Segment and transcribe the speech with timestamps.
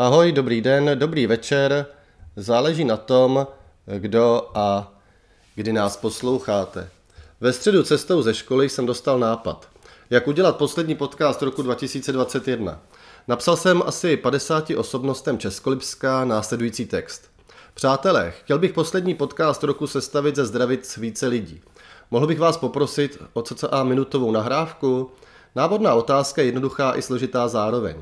[0.00, 1.86] Ahoj, dobrý den, dobrý večer.
[2.36, 3.46] Záleží na tom,
[3.98, 4.92] kdo a
[5.54, 6.90] kdy nás posloucháte.
[7.40, 9.68] Ve středu cestou ze školy jsem dostal nápad.
[10.10, 12.80] Jak udělat poslední podcast roku 2021?
[13.28, 17.30] Napsal jsem asi 50 osobnostem Českolipska následující text.
[17.74, 21.60] Přátelé, chtěl bych poslední podcast roku sestavit ze zdravic více lidí.
[22.10, 25.10] Mohl bych vás poprosit o cca minutovou nahrávku?
[25.54, 27.96] Návodná otázka je jednoduchá i složitá zároveň.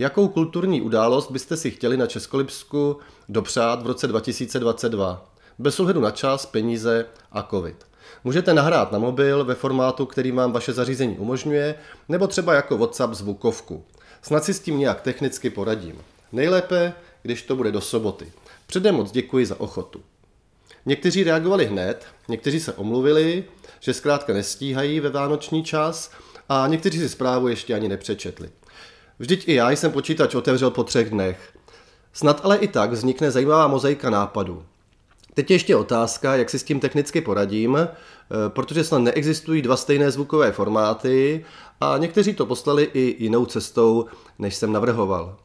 [0.00, 2.96] Jakou kulturní událost byste si chtěli na Českolipsku
[3.28, 5.32] dopřát v roce 2022?
[5.58, 7.86] Bez ohledu na čas, peníze a covid.
[8.24, 11.74] Můžete nahrát na mobil ve formátu, který vám vaše zařízení umožňuje,
[12.08, 13.84] nebo třeba jako WhatsApp zvukovku.
[14.22, 15.98] Snad si s tím nějak technicky poradím.
[16.32, 16.92] Nejlépe,
[17.22, 18.32] když to bude do soboty.
[18.66, 20.00] Předem moc děkuji za ochotu.
[20.86, 23.44] Někteří reagovali hned, někteří se omluvili,
[23.80, 26.10] že zkrátka nestíhají ve vánoční čas
[26.48, 28.50] a někteří si zprávu ještě ani nepřečetli.
[29.18, 31.52] Vždyť i já jsem počítač otevřel po třech dnech.
[32.12, 34.62] Snad ale i tak vznikne zajímavá mozaika nápadů.
[35.34, 37.88] Teď ještě otázka, jak si s tím technicky poradím, eh,
[38.48, 41.44] protože snad neexistují dva stejné zvukové formáty
[41.80, 44.06] a někteří to poslali i jinou cestou,
[44.38, 45.36] než jsem navrhoval.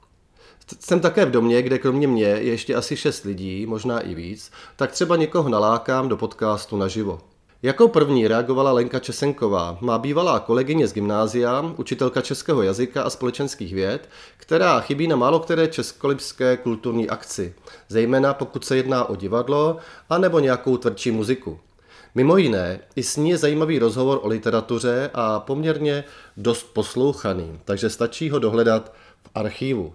[0.79, 4.51] Jsem také v domě, kde kromě mě je ještě asi šest lidí, možná i víc,
[4.75, 7.32] tak třeba někoho nalákám do podcastu naživo.
[7.63, 13.73] Jako první reagovala Lenka Česenková, má bývalá kolegyně z gymnázia, učitelka českého jazyka a společenských
[13.73, 17.53] věd, která chybí na málo které českolipské kulturní akci,
[17.89, 19.77] zejména pokud se jedná o divadlo
[20.09, 21.59] a nebo nějakou tvrdší muziku.
[22.15, 26.03] Mimo jiné, i s ní je zajímavý rozhovor o literatuře a poměrně
[26.37, 29.93] dost poslouchaný, takže stačí ho dohledat v archivu.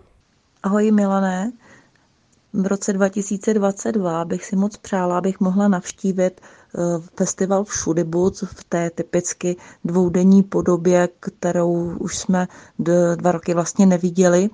[0.63, 1.53] Ahoj Milané,
[2.53, 6.41] v roce 2022 bych si moc přála, abych mohla navštívit
[6.75, 6.79] eh,
[7.17, 12.49] festival Všudybuc v té typicky dvoudenní podobě, kterou už jsme
[13.17, 14.51] dva roky vlastně neviděli.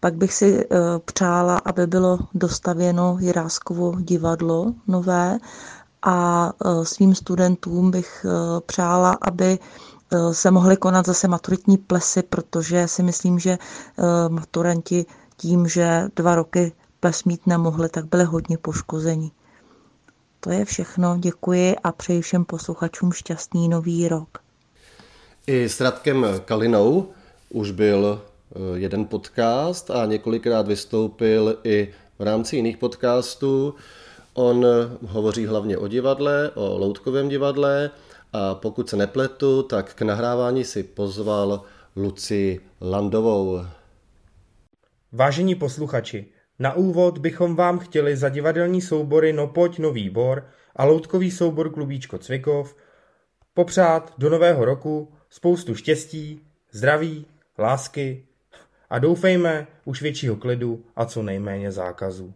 [0.00, 5.38] Pak bych si eh, přála, aby bylo dostavěno Jiráskovo divadlo nové
[6.02, 8.26] a eh, svým studentům bych
[8.66, 9.58] přála, aby
[10.32, 13.58] se mohly konat zase maturitní plesy, protože si myslím, že
[14.28, 15.06] maturanti
[15.36, 19.32] tím, že dva roky ples mít nemohli, tak byli hodně poškození.
[20.40, 24.38] To je všechno, děkuji a přeji všem posluchačům šťastný nový rok.
[25.46, 27.08] I s Radkem Kalinou
[27.48, 33.74] už byl eh, jeden podcast a několikrát vystoupil i v rámci jiných podcastů.
[34.34, 34.66] On
[35.06, 37.90] hovoří hlavně o divadle, o Loutkovém divadle
[38.32, 41.62] a pokud se nepletu, tak k nahrávání si pozval
[41.96, 43.60] Luci Landovou.
[45.12, 46.26] Vážení posluchači,
[46.58, 50.46] na úvod bychom vám chtěli za divadelní soubory Nopoť Nový Bor
[50.76, 52.76] a loutkový soubor Klubíčko Cvikov
[53.54, 57.26] popřát do nového roku spoustu štěstí, zdraví,
[57.58, 58.26] lásky
[58.90, 62.34] a doufejme už většího klidu a co nejméně zákazů.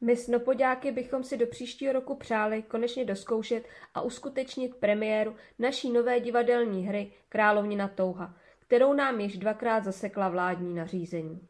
[0.00, 3.64] My snopoďáky bychom si do příštího roku přáli konečně doskoušet
[3.94, 10.74] a uskutečnit premiéru naší nové divadelní hry Královnina touha, kterou nám již dvakrát zasekla vládní
[10.74, 11.40] nařízení.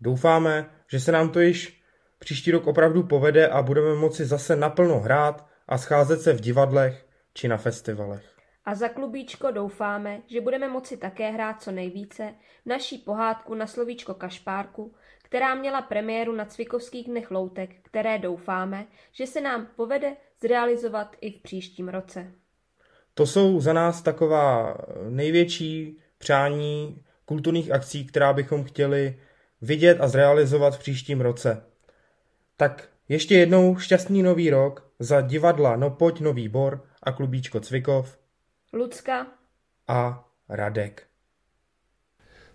[0.00, 1.80] Doufáme, že se nám to již
[2.18, 7.06] příští rok opravdu povede a budeme moci zase naplno hrát a scházet se v divadlech
[7.34, 8.34] či na festivalech.
[8.64, 12.34] A za klubíčko doufáme, že budeme moci také hrát co nejvíce
[12.66, 19.26] naší pohádku na slovíčko Kašpárku, která měla premiéru na Cvikovských dnech loutek, které doufáme, že
[19.26, 22.32] se nám povede zrealizovat i v příštím roce.
[23.14, 24.76] To jsou za nás taková
[25.08, 29.20] největší přání kulturních akcí, která bychom chtěli
[29.64, 31.62] vidět a zrealizovat v příštím roce.
[32.56, 38.18] Tak ještě jednou šťastný nový rok za divadla No Pojď Nový Bor a klubíčko Cvikov.
[38.72, 39.26] Lucka.
[39.88, 41.02] A Radek.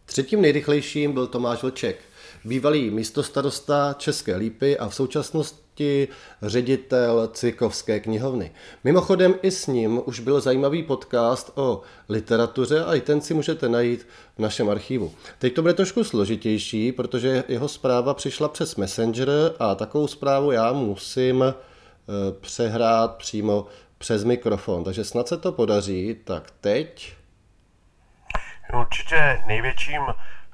[0.05, 1.97] Třetím nejrychlejším byl Tomáš Vlček,
[2.45, 5.68] bývalý místostarosta České lípy a v současnosti
[6.41, 8.51] ředitel Cvikovské knihovny.
[8.83, 13.69] Mimochodem i s ním už byl zajímavý podcast o literatuře a i ten si můžete
[13.69, 14.07] najít
[14.37, 15.13] v našem archivu.
[15.39, 19.29] Teď to bude trošku složitější, protože jeho zpráva přišla přes Messenger
[19.59, 21.53] a takovou zprávu já musím eh,
[22.41, 23.65] přehrát přímo
[23.97, 26.15] přes mikrofon, takže snad se to podaří.
[26.23, 27.15] Tak teď.
[28.79, 30.01] Určitě největším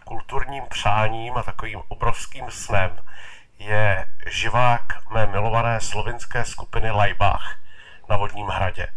[0.05, 2.91] kulturním přáním a takovým obrovským snem
[3.59, 7.55] je živák mé milované slovinské skupiny Lajbach
[8.09, 8.87] na Vodním hradě.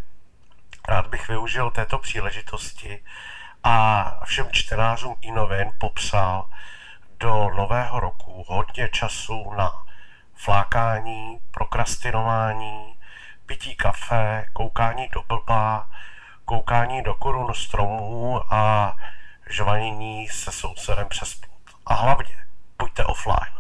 [0.88, 3.04] Rád bych využil této příležitosti
[3.64, 6.50] a všem čtenářům i novin popsal
[7.20, 9.84] do nového roku hodně času na
[10.34, 12.98] flákání, prokrastinování,
[13.46, 15.90] pití kafe, koukání do blba,
[16.44, 18.94] koukání do korun stromů a
[19.50, 21.76] žvanění se sousedem přes plot.
[21.86, 22.36] A hlavně,
[22.78, 23.57] buďte offline.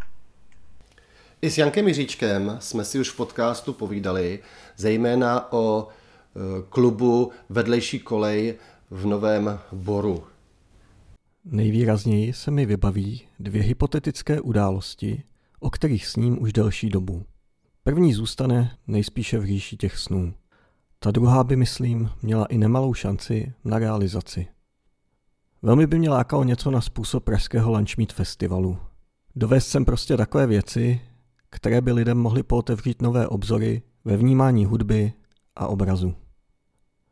[1.42, 4.40] I s Jankem Jiříčkem jsme si už v podcastu povídali,
[4.76, 8.54] zejména o e, klubu Vedlejší kolej
[8.90, 10.24] v Novém Boru.
[11.44, 15.22] Nejvýrazněji se mi vybaví dvě hypotetické události,
[15.60, 17.24] o kterých sním už delší dobu.
[17.84, 20.34] První zůstane nejspíše v říši těch snů.
[20.98, 24.46] Ta druhá by, myslím, měla i nemalou šanci na realizaci.
[25.62, 28.78] Velmi by mě lákalo něco na způsob pražského Lunchmeet festivalu.
[29.36, 31.00] Dovést sem prostě takové věci,
[31.50, 35.12] které by lidem mohly pootevřít nové obzory ve vnímání hudby
[35.56, 36.14] a obrazu.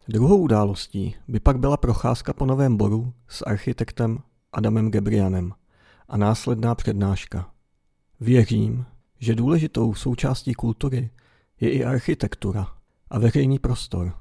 [0.09, 4.19] Druhou událostí by pak byla procházka po Novém Boru s architektem
[4.53, 5.53] Adamem Gebrianem
[6.09, 7.51] a následná přednáška.
[8.21, 8.85] Věřím,
[9.19, 11.11] že důležitou součástí kultury
[11.61, 12.67] je i architektura
[13.11, 14.15] a veřejný prostor.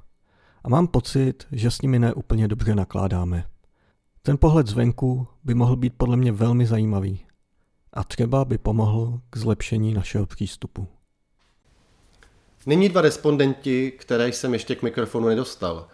[0.64, 3.44] A mám pocit, že s nimi neúplně dobře nakládáme.
[4.22, 7.25] Ten pohled zvenku by mohl být podle mě velmi zajímavý
[7.96, 10.88] a třeba by pomohl k zlepšení našeho přístupu.
[12.66, 15.88] Nyní dva respondenti, které jsem ještě k mikrofonu nedostal,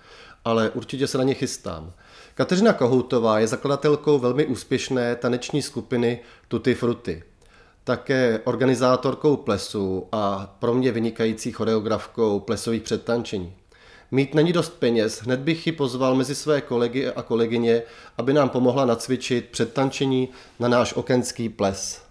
[0.44, 1.92] ale určitě se na ně chystám.
[2.34, 7.22] Kateřina Kohoutová je zakladatelkou velmi úspěšné taneční skupiny Tutti Frutti.
[7.84, 13.56] Také organizátorkou plesu a pro mě vynikající choreografkou plesových předtančení.
[14.14, 17.82] Mít není dost peněz, hned bych ji pozval mezi své kolegy a kolegyně,
[18.18, 20.28] aby nám pomohla nacvičit předtančení
[20.60, 22.02] na náš okenský ples.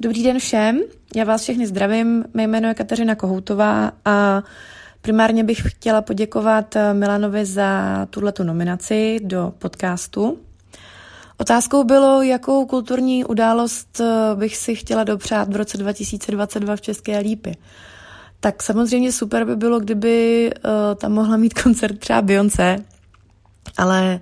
[0.00, 0.80] Dobrý den všem,
[1.16, 4.42] já vás všechny zdravím, mé jméno je Kateřina Kohoutová a
[5.00, 10.38] primárně bych chtěla poděkovat Milanovi za tuhletu nominaci do podcastu.
[11.38, 14.00] Otázkou bylo, jakou kulturní událost
[14.34, 17.56] bych si chtěla dopřát v roce 2022 v České Lípy.
[18.40, 22.76] Tak samozřejmě super by bylo, kdyby uh, tam mohla mít koncert třeba Beyoncé,
[23.76, 24.20] ale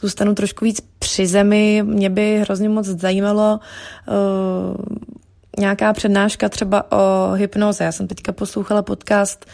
[0.00, 1.82] zůstanu trošku víc při zemi.
[1.86, 3.60] Mě by hrozně moc zajímalo
[4.08, 4.84] uh,
[5.58, 7.84] nějaká přednáška třeba o hypnoze.
[7.84, 9.46] Já jsem teďka poslouchala podcast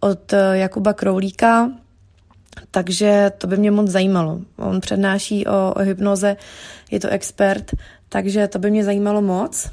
[0.00, 1.70] od eh, Jakuba Kroulíka,
[2.70, 4.40] takže to by mě moc zajímalo.
[4.56, 6.36] On přednáší o, o hypnoze,
[6.90, 7.74] je to expert,
[8.08, 9.70] takže to by mě zajímalo moc.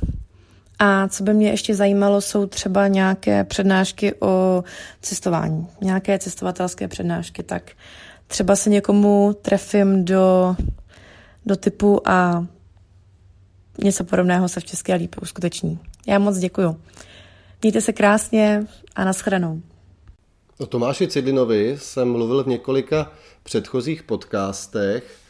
[0.79, 4.63] A co by mě ještě zajímalo, jsou třeba nějaké přednášky o
[5.01, 7.71] cestování, nějaké cestovatelské přednášky, tak
[8.27, 10.55] třeba se někomu trefím do,
[11.45, 12.45] do typu a
[13.83, 15.79] něco podobného se v České lípě uskuteční.
[16.07, 16.81] Já moc děkuju.
[17.61, 19.61] Mějte se krásně a naschledanou.
[20.59, 23.11] O Tomáši Cidlinovi jsem mluvil v několika
[23.43, 25.22] předchozích podcastech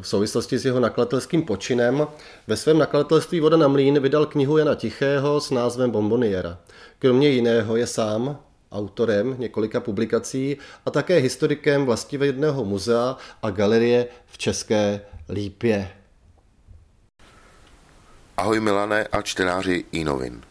[0.00, 2.06] v souvislosti s jeho nakladatelským počinem.
[2.46, 6.58] Ve svém nakladatelství Voda na mlín vydal knihu Jana Tichého s názvem Bomboniera.
[6.98, 8.38] Kromě jiného je sám
[8.72, 10.56] autorem několika publikací
[10.86, 15.90] a také historikem vlastivědného muzea a galerie v České Lípě.
[18.36, 20.42] Ahoj Milané a čtenáři e-novin.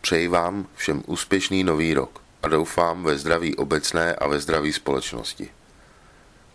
[0.00, 5.50] Přeji vám všem úspěšný nový rok a doufám ve zdraví obecné a ve zdraví společnosti.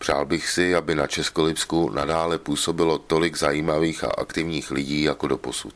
[0.02, 5.74] Přál bych si, aby na Českolipsku nadále působilo tolik zajímavých a aktivních lidí jako doposud.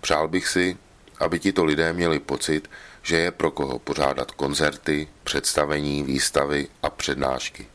[0.00, 0.76] Přál bych si,
[1.18, 2.70] aby tito lidé měli pocit,
[3.02, 7.66] že je pro koho pořádat koncerty, představení, výstavy a přednášky.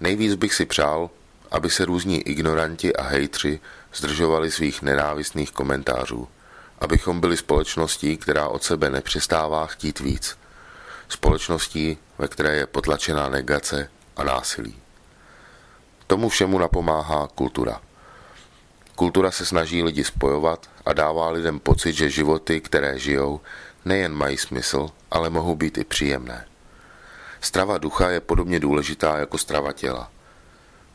[0.00, 1.10] Nejvíc bych si přál,
[1.50, 3.60] aby se různí ignoranti a hejtři
[3.94, 6.28] zdržovali svých nenávistných komentářů,
[6.78, 10.38] abychom byli společností, která od sebe nepřestává chtít víc.
[11.08, 14.76] Společností, ve které je potlačená negace a násilí.
[16.06, 17.80] Tomu všemu napomáhá kultura.
[18.94, 23.40] Kultura se snaží lidi spojovat a dává lidem pocit, že životy, které žijou,
[23.84, 26.46] nejen mají smysl, ale mohou být i příjemné.
[27.40, 30.10] Strava ducha je podobně důležitá jako strava těla.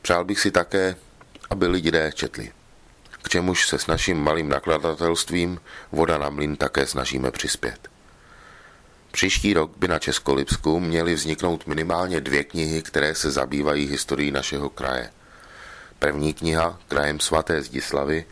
[0.02, 0.96] Přál bych si také,
[1.50, 2.52] aby lidé četli.
[3.22, 5.60] K čemuž se s naším malým nakladatelstvím
[5.92, 7.90] Voda na mlin také snažíme přispět.
[9.12, 14.70] Příští rok by na Českolipsku měly vzniknout minimálně dvě knihy, které se zabývají historií našeho
[14.70, 15.10] kraje.
[16.00, 18.26] První kniha, Krajem svaté Zdislavy,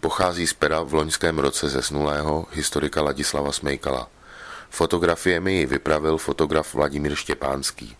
[0.00, 4.08] pochází z pera v loňském roce zesnulého historika Ladislava Smejkala.
[4.70, 7.96] Fotografiemi ji vypravil fotograf Vladimír Štěpánský.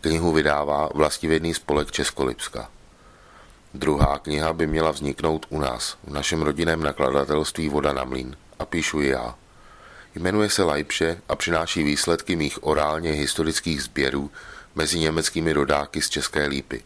[0.00, 2.70] Knihu vydává vlastivědný spolek Českolipska.
[3.74, 8.36] Druhá kniha by měla vzniknout u nás, v našem rodinném nakladatelství Voda na mlín.
[8.58, 9.34] A píšu ji já.
[10.18, 14.30] Jmenuje se Leipše a přináší výsledky mých orálně historických sběrů
[14.74, 16.82] mezi německými rodáky z České lípy.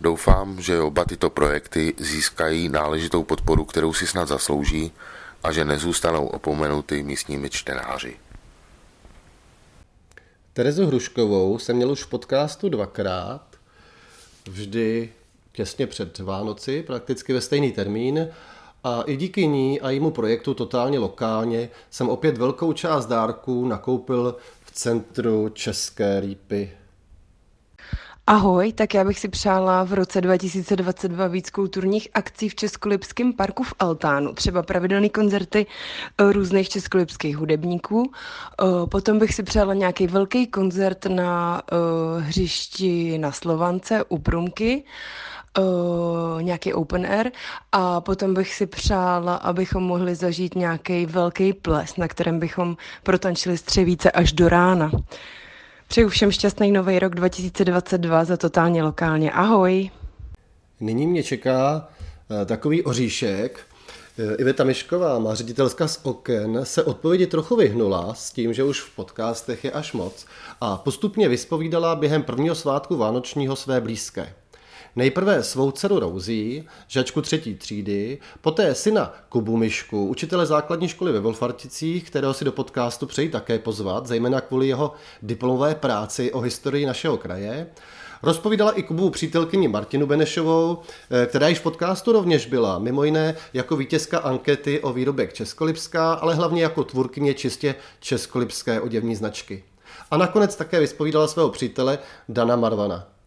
[0.00, 4.92] Doufám, že oba tyto projekty získají náležitou podporu, kterou si snad zaslouží
[5.42, 8.16] a že nezůstanou opomenuty místními čtenáři.
[10.52, 13.56] Terezu Hruškovou jsem měl už v podcastu dvakrát.
[14.46, 15.12] Vždy
[15.52, 18.28] těsně před Vánoci, prakticky ve stejný termín.
[18.84, 24.36] A i díky ní a jejímu projektu totálně lokálně jsem opět velkou část dárků nakoupil
[24.64, 26.70] v centru České Lípy
[28.30, 33.62] Ahoj, tak já bych si přála v roce 2022 víc kulturních akcí v Českolipském parku
[33.62, 38.10] v Altánu, třeba pravidelné koncerty eh, různých českolipských hudebníků.
[38.12, 44.84] Eh, potom bych si přála nějaký velký koncert na eh, hřišti na Slovance u Prumky,
[45.58, 47.30] Uh, nějaký open air
[47.72, 53.58] a potom bych si přála, abychom mohli zažít nějaký velký ples, na kterém bychom protančili
[53.58, 54.90] střevíce až do rána.
[55.88, 59.32] Přeju všem šťastný nový rok 2022 za totálně lokálně.
[59.32, 59.90] Ahoj!
[60.80, 61.88] Nyní mě čeká
[62.42, 63.60] eh, takový oříšek.
[64.18, 68.80] Eh, Iveta Mišková, má ředitelská z Oken, se odpovědi trochu vyhnula s tím, že už
[68.80, 70.26] v podcastech je až moc
[70.60, 74.34] a postupně vyspovídala během prvního svátku Vánočního své blízké.
[74.96, 81.20] Nejprve svou dceru Rouzí, žačku třetí třídy, poté syna Kubu Mišku, učitele základní školy ve
[81.20, 84.92] Wolfarticích, kterého si do podcastu přeji také pozvat, zejména kvůli jeho
[85.22, 87.66] diplomové práci o historii našeho kraje.
[88.22, 90.78] Rozpovídala i Kubu přítelkyni Martinu Benešovou,
[91.10, 96.12] eh, která již v podcastu rovněž byla, mimo jiné jako vítězka ankety o výrobek Českolipská,
[96.12, 99.64] ale hlavně jako tvůrkyně čistě českolipské oděvní značky.
[100.10, 103.19] A nakonec také vyspovídala svého přítele Dana Marvana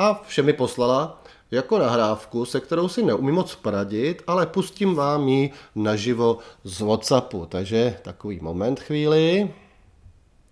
[0.00, 5.50] a všemi poslala jako nahrávku, se kterou si neumím moc poradit, ale pustím vám ji
[5.74, 7.46] naživo z Whatsappu.
[7.46, 9.54] Takže takový moment chvíli.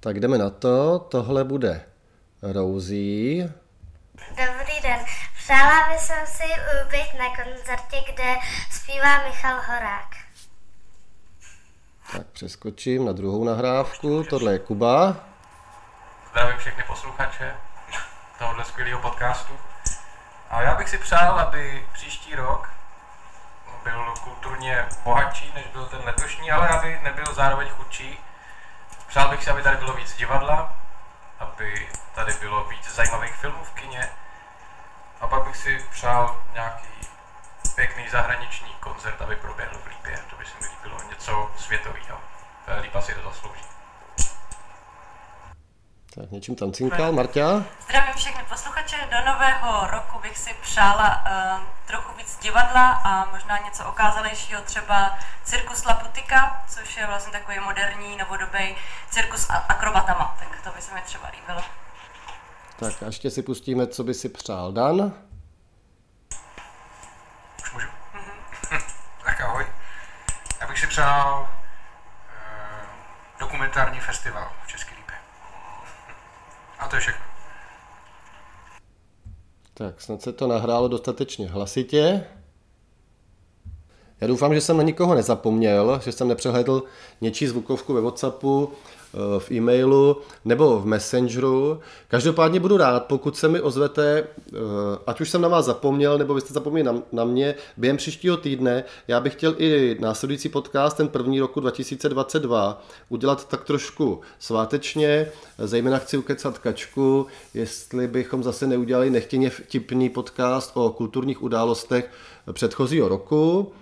[0.00, 0.99] Tak jdeme na to.
[0.99, 1.85] Tohle bude
[2.43, 3.43] Rouzí.
[4.28, 4.99] Dobrý den.
[5.45, 6.43] Přála bych jsem si
[6.90, 8.35] být na koncertě, kde
[8.71, 10.11] zpívá Michal Horák.
[12.12, 14.25] Tak přeskočím na druhou nahrávku.
[14.31, 15.17] Tohle je Kuba.
[16.31, 17.67] Zdravím všechny posluchače
[18.38, 19.61] tohohle skvělého podcastu.
[20.50, 22.71] A já bych si přál, aby příští rok
[23.85, 28.18] byl kulturně bohatší, než byl ten letošní, ale aby nebyl zároveň chudší.
[29.07, 30.75] Přál bych si, aby tady bylo víc divadla,
[31.38, 34.11] aby tady bylo víc zajímavých filmů v kině.
[35.21, 37.09] A pak bych si přál nějaký
[37.75, 40.18] pěkný zahraniční koncert, aby proběhl v Lípě.
[40.30, 42.21] To by se mi líbilo něco světového.
[42.80, 43.77] Lípa si to zaslouží.
[46.18, 47.12] Tak něčím tam cinkal.
[47.12, 47.64] Marta?
[47.84, 48.96] Zdravím všechny posluchače.
[49.10, 51.25] Do nového roku bych si přála
[51.56, 57.60] uh, trochu víc divadla a možná něco okázalejšího, třeba cirkus Laputika, což je vlastně takový
[57.60, 58.76] moderní, novodobý
[59.10, 60.37] cirkus akrobatama.
[60.38, 61.62] Tak to by se mi třeba líbilo.
[62.78, 65.12] Tak a ještě si pustíme, co by si přál Dan.
[67.62, 67.88] Už můžu?
[68.14, 68.82] Mm-hmm.
[69.25, 69.66] tak ahoj.
[70.60, 71.48] Já bych si přál uh,
[73.40, 74.98] dokumentární festival v České
[76.90, 77.25] to je všechno.
[79.75, 82.25] Tak, snad se to nahrálo dostatečně hlasitě.
[84.20, 86.82] Já doufám, že jsem na nikoho nezapomněl, že jsem nepřehledl
[87.20, 88.72] něčí zvukovku ve Whatsappu
[89.14, 91.80] Eh, v e-mailu nebo v Messengeru.
[92.08, 94.56] Každopádně budu rád, pokud se mi ozvete, eh,
[95.06, 98.37] ať už jsem na vás zapomněl, nebo vy jste zapomněli na, na mě, během příštího
[98.37, 98.84] týdne.
[99.08, 105.26] Já bych chtěl i následující podcast, ten první roku 2022, udělat tak trošku svátečně,
[105.58, 112.10] zejména chci ukecat Kačku, jestli bychom zase neudělali nechtěně vtipný podcast o kulturních událostech
[112.52, 113.72] předchozího roku.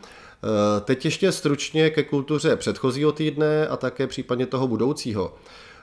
[0.45, 5.35] Eh, teď ještě stručně ke kultuře předchozího týdne a také případně toho budoucího.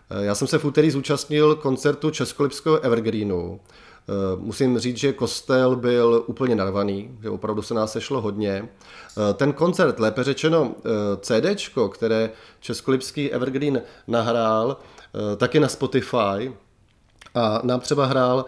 [0.10, 3.60] Eh, já jsem se v úterý zúčastnil koncertu Českolipského Evergreenu.
[3.60, 8.70] Eh, musím říct, že kostel byl úplně narvaný, že opravdu se nás sešlo hodně.
[9.34, 10.76] Ten koncert, lépe řečeno
[11.22, 12.30] CD, které
[12.60, 14.78] Českolipský Evergreen nahrál,
[15.38, 16.52] taky na Spotify,
[17.36, 18.46] a nám třeba hrál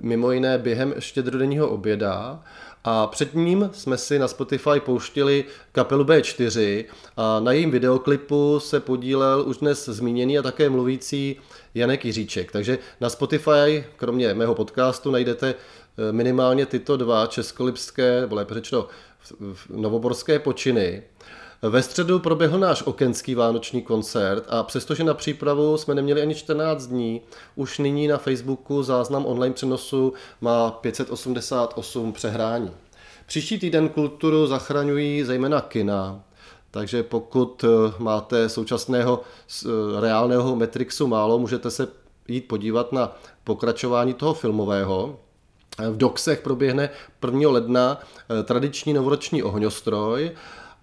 [0.00, 2.42] mimo jiné během štědrodenního oběda
[2.84, 6.84] a před ním jsme si na Spotify pouštili kapelu B4
[7.16, 11.36] a na jejím videoklipu se podílel už dnes zmíněný a také mluvící
[11.74, 12.52] Janek Jiříček.
[12.52, 18.88] Takže na Spotify, kromě mého podcastu, najdete eh, minimálně tyto dva českolipské, nebo lépe řečeno
[19.70, 21.02] novoborské počiny.
[21.68, 26.86] Ve středu proběhl náš okenský vánoční koncert a přestože na přípravu jsme neměli ani 14
[26.86, 27.20] dní,
[27.56, 32.70] už nyní na Facebooku záznam online přenosu má 588 přehrání.
[33.26, 36.20] Příští týden kulturu zachraňují zejména kina,
[36.70, 37.68] takže pokud eh,
[37.98, 39.20] máte současného
[39.66, 39.68] eh,
[40.00, 41.88] reálného Matrixu málo, můžete se
[42.28, 45.18] jít podívat na pokračování toho filmového.
[45.90, 46.90] V Doxech proběhne
[47.26, 47.50] 1.
[47.50, 48.00] ledna
[48.40, 50.30] eh, tradiční novoroční ohňostroj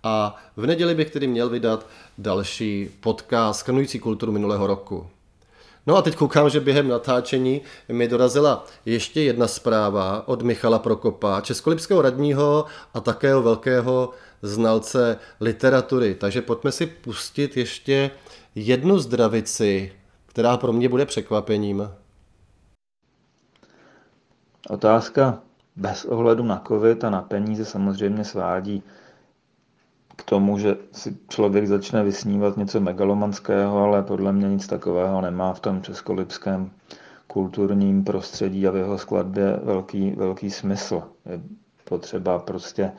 [0.04, 5.08] a v neděli bych tedy měl vydat další podcast skrnující kulturu minulého roku.
[5.88, 11.42] No a teď koukám, že během natáčení mi dorazila ještě jedna zpráva od Michala Prokopa,
[11.42, 14.10] českolipského radního a takého velkého
[14.42, 16.16] znalce literatury.
[16.16, 18.12] Takže pojďme si pustit ještě
[18.56, 19.94] jednu zdravici,
[20.26, 21.90] která pro mě bude překvapením.
[24.70, 25.40] Otázka
[25.76, 28.84] bez ohledu na covid a na peníze samozřejmě svádí
[30.22, 35.54] k tomu, že si člověk začne vysnívat něco megalomanského, ale podle mě nic takového nemá
[35.54, 36.72] v tom českolipském
[37.28, 41.04] kulturním prostředí a v jeho skladbě velký, velký smysl.
[41.26, 41.42] Je
[41.84, 42.92] potřeba prostě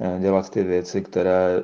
[0.00, 1.62] eh, dělat ty věci, které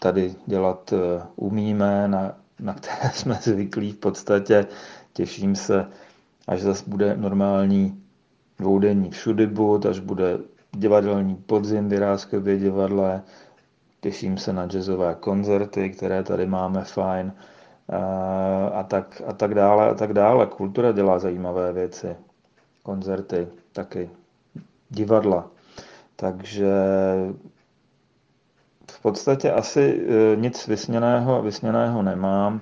[0.00, 4.66] tady dělat eh, umíme, na, na které jsme zvyklí v podstatě.
[5.12, 5.86] Těším se,
[6.48, 8.02] až zase bude normální
[8.58, 10.38] dvoudenní všudybuд, až bude
[10.72, 13.22] divadelní podzim v divadle,
[14.00, 17.32] těším se na jazzové koncerty, které tady máme fajn
[18.74, 20.46] a tak, a tak dále a tak dále.
[20.46, 22.16] Kultura dělá zajímavé věci,
[22.82, 24.10] koncerty taky,
[24.88, 25.50] divadla.
[26.16, 26.72] Takže
[28.90, 32.60] v podstatě asi e, nic vysněného, vysněného nemám.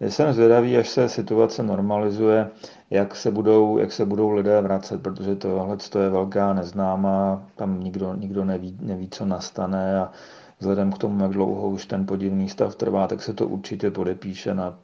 [0.00, 2.50] Jsem zvědavý, až se situace normalizuje,
[2.90, 8.14] jak se budou, jak se budou lidé vracet, protože tohle je velká neznámá, tam nikdo,
[8.14, 10.10] nikdo neví, neví, co nastane a
[10.58, 14.54] vzhledem k tomu, jak dlouho už ten podivný stav trvá, tak se to určitě podepíše
[14.54, 14.78] na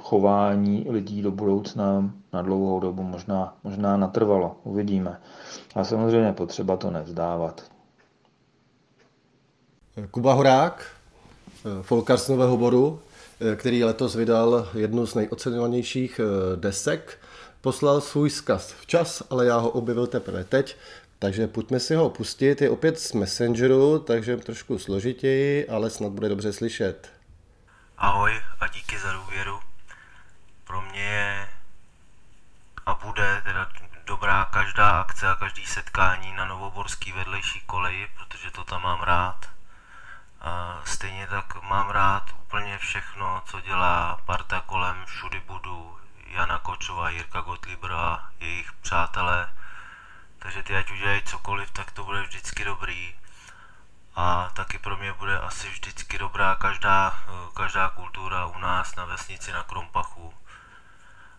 [0.00, 5.20] chování lidí do budoucna na dlouhou dobu, možná, možná natrvalo, uvidíme.
[5.74, 7.62] A samozřejmě potřeba to nevzdávat.
[10.10, 10.86] Kuba Horák,
[11.82, 13.00] folkař z Nového Boru,
[13.56, 17.18] který letos vydal jednu z nejocenovanějších eh, desek,
[17.60, 20.76] poslal svůj zkaz včas, ale já ho objevil teprve teď,
[21.18, 22.62] takže pojďme si ho pustit.
[22.62, 27.12] Je opět z Messengeru, takže trošku složitěji, ale snad bude dobře slyšet.
[27.98, 29.58] Ahoj a díky za důvěru.
[30.66, 31.48] Pro mě je
[32.86, 33.68] a bude teda
[34.06, 39.46] dobrá každá akce a každý setkání na Novoborský vedlejší koleji, protože to tam mám rád.
[40.42, 47.10] A stejně tak mám rád úplně všechno, co dělá parta kolem Všudy budu, Jana Kočová,
[47.10, 49.52] Jirka Gottliebra a jejich přátelé.
[50.38, 53.14] Takže ty ať udělají cokoliv, tak to bude vždycky dobrý.
[54.14, 59.52] A taky pro mě bude asi vždycky dobrá každá, každá kultura u nás na vesnici
[59.52, 60.34] na Krompachu.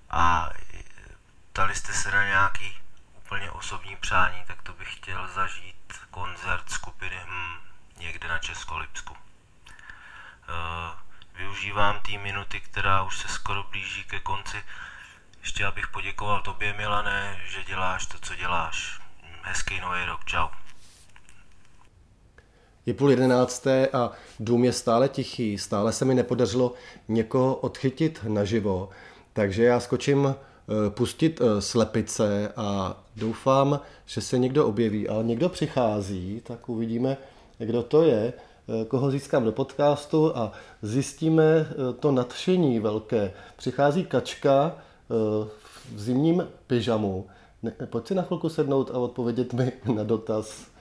[0.09, 0.49] A
[1.55, 2.81] dali jste se na nějaký
[3.17, 9.13] úplně osobní přání, tak to bych chtěl zažít koncert skupiny hm, někde na Českolipsku.
[10.49, 10.91] Eh,
[11.37, 14.57] využívám té minuty, která už se skoro blíží ke konci.
[15.41, 18.99] Ještě abych poděkoval tobě, Milané, že děláš to, co děláš.
[19.41, 20.47] Hezký nový rok, čau.
[22.85, 26.73] Je půl jedenácté a dům je stále tichý, stále se mi nepodařilo
[27.07, 28.89] někoho odchytit naživo,
[29.33, 35.49] takže já skočím eh, pustit eh, slepice a doufám, že se někdo objeví, ale někdo
[35.49, 37.17] přichází, tak uvidíme,
[37.57, 43.33] kdo to je, eh, koho získám do podcastu a zjistíme eh, to nadšení velké.
[43.55, 45.13] Přichází kačka eh,
[45.95, 47.27] v zimním pyžamu.
[47.85, 50.73] Pojď si na chvilku sednout a odpovědět mi na dotaz.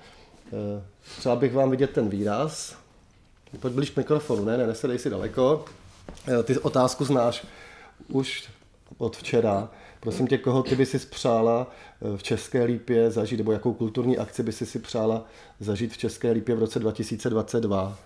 [1.19, 2.77] Třeba bych vám vidět ten výraz.
[3.61, 5.65] Pojď blíž k mikrofonu, ne, ne, nesedej si daleko.
[6.45, 7.47] Ty otázku znáš
[8.09, 8.49] už
[8.99, 9.71] od včera.
[10.01, 11.71] Prosím tě, koho ty by si přála
[12.15, 15.25] eh, v České lípě zažít, nebo jakou kulturní akci by si si přála
[15.61, 17.99] zažít v České lípě v roce 2022?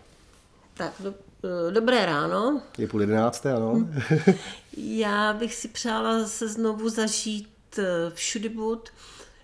[0.74, 2.62] Tak, do, eh, dobré ráno.
[2.78, 3.88] Je půl jedenácté, ano.
[4.76, 8.90] Já bych si přála se znovu zažít eh, všudybud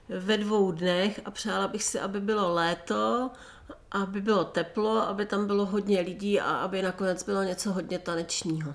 [0.08, 3.30] ve dvou dnech a přála bych si, aby bylo léto,
[3.90, 8.74] aby bylo teplo, aby tam bylo hodně lidí a aby nakonec bylo něco hodně tanečního.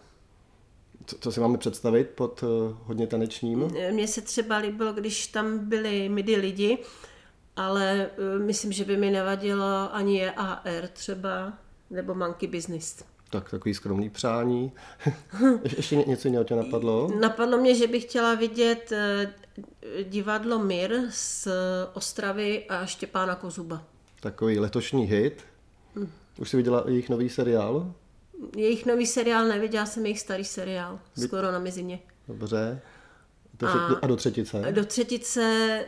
[1.08, 2.50] Co, co si máme představit pod uh,
[2.84, 3.72] hodně tanečním?
[3.91, 6.78] Mně se třeba líbilo, když tam byli midi lidi,
[7.56, 11.54] ale uh, myslím, že by mi nevadilo ani AR třeba,
[11.89, 13.04] nebo Monkey Business.
[13.30, 14.72] Tak takový skromný přání.
[15.78, 17.12] Ještě něco jiného tě napadlo?
[17.20, 18.91] Napadlo mě, že bych chtěla vidět
[20.04, 21.48] divadlo Mir z
[21.93, 23.84] Ostravy a Štěpána Kozuba.
[24.20, 25.43] Takový letošní hit.
[25.96, 26.10] Hm.
[26.39, 27.93] Už jsi viděla jejich nový seriál?
[28.56, 32.00] Jejich nový seriál neviděla jsem jejich starý seriál, skoro na mizině.
[32.28, 32.82] Dobře.
[33.60, 34.71] Do, a, a do třetice?
[34.71, 35.41] Do třetice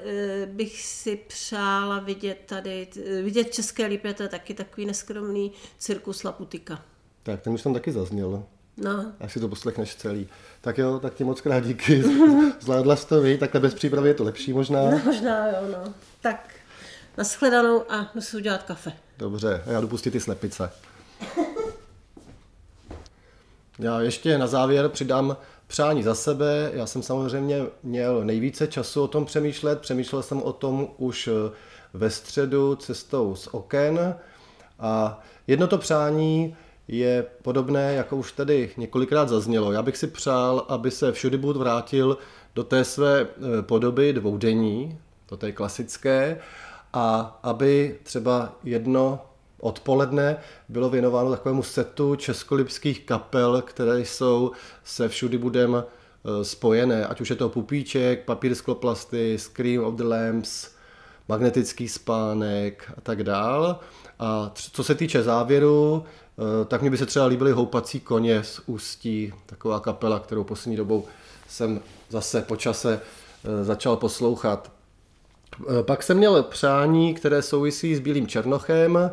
[0.05, 2.87] eh, bych si přála vidět tady,
[3.23, 6.81] vidět České lípě, to je taky takový neskromný cirkus Laputika.
[7.23, 8.43] Tak, ten už tam taky zazněl.
[8.77, 9.13] No.
[9.19, 10.27] Až si to poslechneš celý.
[10.61, 12.03] Tak jo, tak ti moc krát díky.
[12.59, 14.89] Zvládla jsi to vy, takhle bez přípravy je to lepší možná.
[14.91, 15.93] No, možná jo, no.
[16.21, 16.49] Tak,
[17.17, 18.93] nashledanou a musím udělat kafe.
[19.17, 20.71] Dobře, a já jdu pustit ty slepice.
[23.79, 25.37] Já ještě na závěr přidám
[25.67, 26.71] přání za sebe.
[26.73, 29.81] Já jsem samozřejmě měl nejvíce času o tom přemýšlet.
[29.81, 31.51] Přemýšlel jsem o tom už eh,
[31.93, 34.15] ve středu cestou z oken.
[34.79, 36.55] A jedno to přání
[36.87, 39.71] je podobné, jako už tady několikrát zaznělo.
[39.71, 42.17] Já bych si přál, aby se všudy bud vrátil
[42.55, 46.39] do té své eh, podoby dvoudenní, to té klasické,
[46.93, 49.28] a aby třeba jedno
[49.59, 50.37] odpoledne
[50.69, 54.51] bylo věnováno takovému setu českolipských kapel, které jsou
[54.83, 60.03] se všudy budem eh, spojené, ať už je to Pupíček, Papír skloplasty, Scream of the
[60.03, 60.69] Lamps,
[61.27, 63.79] Magnetický spánek a tak dál.
[64.19, 68.61] A co se týče závěru, eh, tak mi by se třeba líbily Houpací koně z
[68.65, 71.05] Ústí, taková kapela, kterou poslední dobou
[71.47, 73.01] jsem zase po čase
[73.43, 74.71] eh, začal poslouchat.
[75.81, 79.11] Pak jsem měl přání, které souvisí s Bílým Černochem,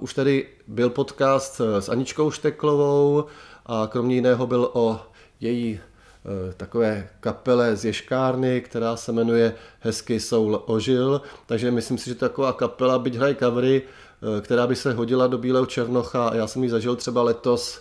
[0.00, 3.24] už tady byl podcast s Aničkou Šteklovou
[3.66, 5.00] a kromě jiného byl o
[5.40, 12.10] její eh, takové kapele z Ješkárny, která se jmenuje Hezký soul ožil, takže myslím si,
[12.10, 16.30] že taková kapela, byť hraje covery, eh, která by se hodila do Bílého Černocha.
[16.34, 17.80] Já jsem ji zažil třeba letos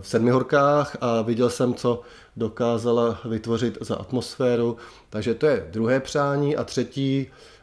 [0.00, 2.00] v Sedmihorkách a viděl jsem, co
[2.36, 4.76] dokázala vytvořit za atmosféru,
[5.10, 7.55] takže to je druhé přání a třetí, Eh,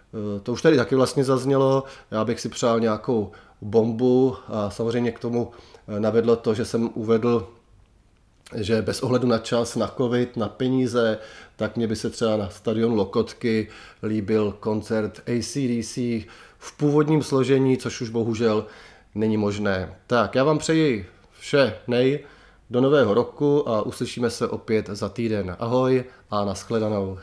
[0.44, 1.84] to už tady taky vlastně zaznělo.
[2.12, 5.52] Já bych si přál nějakou bombu a samozřejmě k tomu
[5.88, 7.48] eh, navedlo to, že jsem uvedl,
[8.56, 11.18] že bez ohledu na čas, na covid, na peníze,
[11.56, 13.68] tak mě by se třeba na stadionu Lokotky
[14.04, 15.98] líbil koncert ACDC
[16.58, 18.66] v původním složení, což už bohužel
[19.16, 19.96] není možné.
[20.08, 21.06] Tak, já vám přeji
[21.40, 22.20] vše nej
[22.70, 25.56] do nového roku a uslyšíme se opět za týden.
[25.60, 27.18] Ahoj a nashledanou.